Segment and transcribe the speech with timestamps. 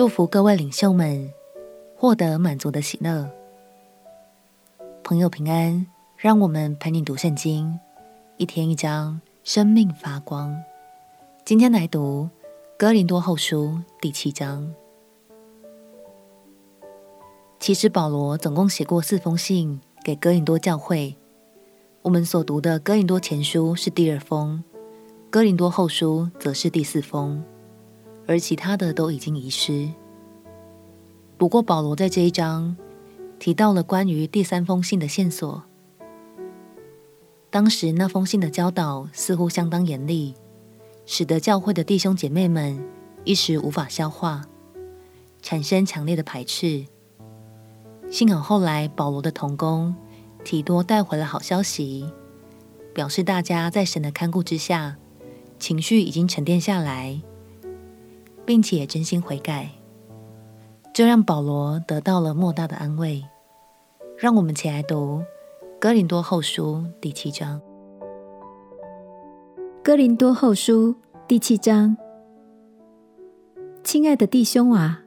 [0.00, 1.30] 祝福各位领袖们
[1.94, 3.30] 获得满足的喜乐。
[5.04, 7.78] 朋友平安，让我们陪你读圣经，
[8.38, 10.56] 一天一章，生命发光。
[11.44, 12.30] 今天来读
[12.78, 14.72] 哥林多后书第七章。
[17.58, 21.14] 其实保罗总共写过四封信给哥林多教会。
[22.00, 24.64] 我们所读的哥林多前书是第二封，
[25.28, 27.44] 哥林多后书则是第四封，
[28.26, 29.90] 而其他的都已经遗失。
[31.40, 32.76] 不过保罗在这一章
[33.38, 35.62] 提到了关于第三封信的线索。
[37.48, 40.34] 当时那封信的教导似乎相当严厉，
[41.06, 42.78] 使得教会的弟兄姐妹们
[43.24, 44.42] 一时无法消化，
[45.40, 46.84] 产生强烈的排斥。
[48.10, 49.94] 幸好后来保罗的同工。
[50.44, 52.06] 提多带回了好消息，
[52.92, 54.96] 表示大家在神的看顾之下，
[55.58, 57.22] 情绪已经沉淀下来，
[58.44, 59.70] 并且真心悔改，
[60.92, 63.24] 这让保罗得到了莫大的安慰。
[64.18, 65.18] 让我们起来读
[65.78, 67.60] 《哥林多后书》第七章。
[69.82, 70.92] 《哥林多后书》
[71.26, 71.96] 第七章，
[73.82, 75.02] 亲爱的弟兄啊，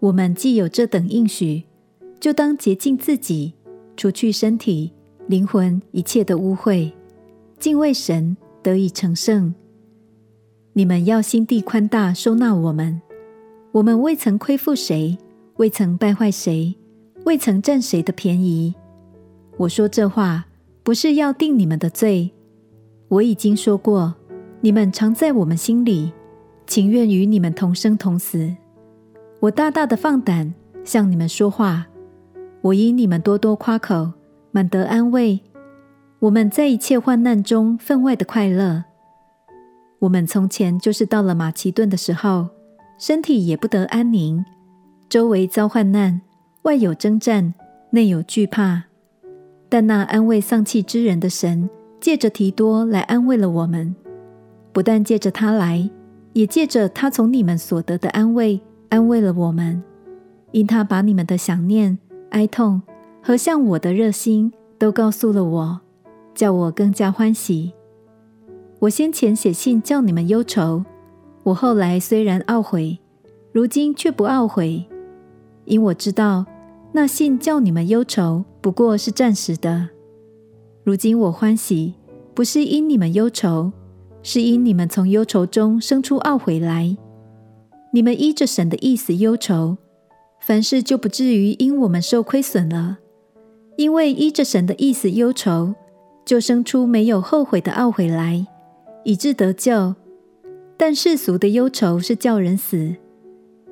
[0.00, 1.64] 我们既有这等应许，
[2.18, 3.52] 就当洁净自己。
[3.94, 4.92] 除去身体、
[5.26, 6.92] 灵魂一切的污秽，
[7.58, 9.54] 敬畏神，得以成圣。
[10.74, 13.00] 你们要心地宽大，收纳我们。
[13.76, 15.18] 我们未曾亏负谁，
[15.56, 16.74] 未曾败坏谁，
[17.26, 18.74] 未曾占谁的便宜。
[19.58, 20.46] 我说这话，
[20.82, 22.30] 不是要定你们的罪。
[23.08, 24.14] 我已经说过，
[24.62, 26.10] 你们常在我们心里，
[26.66, 28.50] 情愿与你们同生同死。
[29.40, 31.86] 我大大的放胆向你们说话。
[32.62, 34.10] 我因你们多多夸口，
[34.52, 35.38] 满得安慰。
[36.20, 38.84] 我们在一切患难中分外的快乐。
[39.98, 42.48] 我们从前就是到了马其顿的时候，
[42.98, 44.44] 身体也不得安宁，
[45.08, 46.20] 周围遭患难，
[46.62, 47.52] 外有征战，
[47.90, 48.84] 内有惧怕。
[49.68, 51.68] 但那安慰丧气之人的神，
[52.00, 53.94] 借着提多来安慰了我们。
[54.72, 55.90] 不但借着他来，
[56.32, 59.82] 也借着他从你们所得的安慰，安慰了我们。
[60.52, 61.98] 因他把你们的想念。
[62.30, 62.82] 哀痛
[63.22, 65.80] 和向我的热心都告诉了我，
[66.34, 67.72] 叫我更加欢喜。
[68.80, 70.84] 我先前写信叫你们忧愁，
[71.46, 72.98] 我后来虽然懊悔，
[73.52, 74.84] 如今却不懊悔，
[75.64, 76.44] 因我知道
[76.90, 79.90] 那信叫你们忧愁不过是暂时的。
[80.82, 81.94] 如今我欢喜，
[82.34, 83.70] 不是因你们忧愁，
[84.24, 86.96] 是因你们从忧愁中生出懊悔来。
[87.92, 89.76] 你们依着神的意思忧愁。
[90.40, 92.98] 凡事就不至于因我们受亏损了，
[93.76, 95.76] 因为依着神的意思忧愁，
[96.24, 98.44] 就生出没有后悔的懊悔来，
[99.04, 99.94] 以致得救。
[100.76, 102.94] 但世俗的忧愁是叫人死。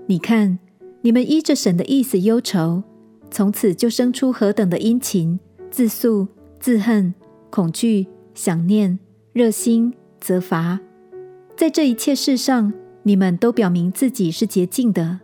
[0.06, 0.58] 你看，
[1.02, 2.82] 你们依着神的意思忧愁，
[3.30, 5.38] 从此就生出何等的殷勤、
[5.70, 6.26] 自诉、
[6.58, 7.14] 自恨、
[7.50, 8.98] 恐惧、想念、
[9.32, 10.80] 热心、责罚，
[11.56, 12.72] 在这一切事上，
[13.02, 15.20] 你们都表明自己是洁净的。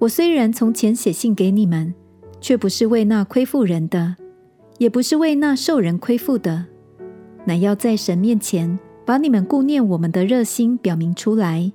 [0.00, 1.94] 我虽然从前写信给你们，
[2.40, 4.16] 却不是为那亏负人的，
[4.78, 6.66] 也不是为那受人亏负的，
[7.46, 11.72] 乃要在神面前把你们顾念我们的热心表明出来。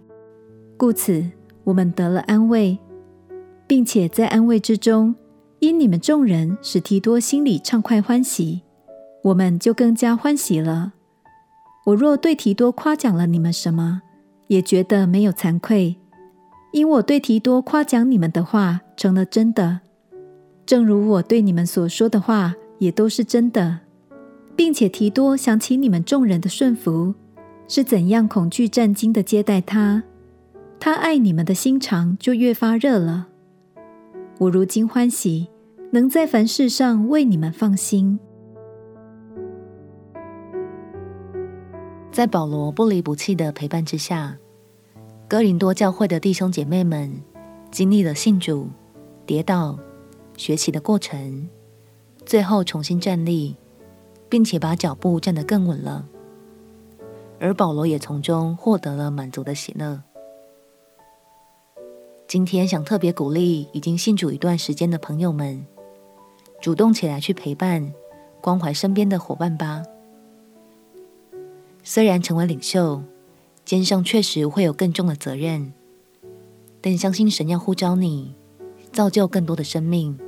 [0.78, 1.24] 故此，
[1.64, 2.78] 我们得了安慰，
[3.68, 5.16] 并且在安慰之中，
[5.60, 8.62] 因你们众人使提多心里畅快欢喜，
[9.24, 10.94] 我们就更加欢喜了。
[11.86, 14.02] 我若对提多夸奖了你们什么，
[14.48, 15.96] 也觉得没有惭愧。
[16.72, 19.82] 因我对提多夸奖你们的话成了真的，
[20.66, 23.80] 正如我对你们所说的话也都是真的，
[24.60, 27.16] 并且提多想起你们众人的顺服，
[27.70, 30.04] 是怎样恐惧战惊的接待他，
[30.82, 33.30] 他爱你们的心肠就越发热了。
[34.38, 35.48] 我如今欢喜，
[35.92, 38.20] 能在凡事上为你们放心。
[42.12, 44.38] 在保罗不离不弃的陪伴之下。
[45.30, 47.10] 哥林多教会的弟兄姐妹们
[47.72, 48.68] 经历了信主、
[49.26, 49.80] 跌倒、
[50.36, 51.48] 学习的过程，
[52.26, 53.56] 最后重新站立，
[54.30, 56.08] 并且把脚步站得更稳了。
[57.40, 60.04] 而保罗也从中获得了满足的喜乐。
[62.28, 65.66] 今天想特别鼓励已经信主一段时间的朋友们，
[66.62, 67.92] 主动起来去陪伴、
[68.40, 69.82] 关怀身边的伙伴吧。
[71.84, 73.02] 虽然成为领袖，
[73.66, 75.74] 肩上确实会有更重的责任，
[76.82, 78.36] 但相信神要呼召你，
[78.92, 80.20] 造就更多的生命，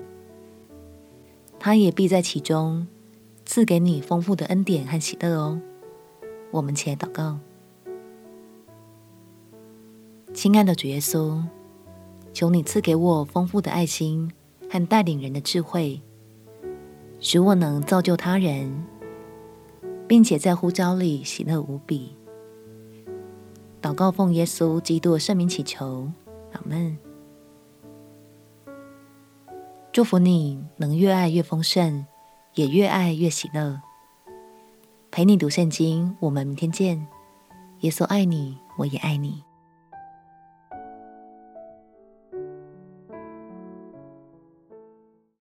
[1.59, 2.87] 他也必在其中
[3.53, 5.61] 赐给你丰富的恩典和喜乐哦。
[6.51, 7.37] 我们起来祷告，
[10.33, 11.43] 亲爱的主耶稣，
[12.31, 14.31] 求你赐给我丰富的爱心
[14.69, 16.01] 和带领人的智慧，
[17.19, 18.85] 使我能造就他人，
[20.07, 22.15] 并且在呼召里喜乐无比。
[23.81, 26.09] 祷告奉耶稣基督的圣名祈求，
[26.53, 26.97] 阿门。
[29.91, 32.05] 祝福你能越爱越丰盛，
[32.55, 33.81] 也越爱越喜乐。
[35.09, 37.07] 陪你读圣经，我们明天见。
[37.79, 39.43] 耶稣爱你，我也爱你。